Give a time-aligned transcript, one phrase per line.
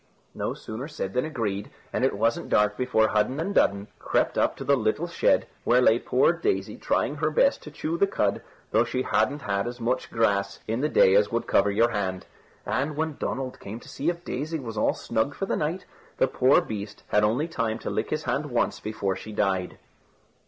[0.33, 4.55] No sooner said than agreed, and it wasn't dark before Hudden and Dudden crept up
[4.57, 8.41] to the little shed where lay poor Daisy trying her best to chew the cud,
[8.71, 12.25] though she hadn't had as much grass in the day as would cover your hand.
[12.65, 15.85] And when Donald came to see if Daisy was all snug for the night,
[16.17, 19.77] the poor beast had only time to lick his hand once before she died.